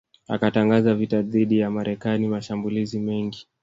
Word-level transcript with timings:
akatangaza 0.29 0.93
vita 0.95 1.21
dhidi 1.21 1.59
ya 1.59 1.71
Marekani 1.71 2.27
mashambulizi 2.27 2.99
mengi 2.99 3.47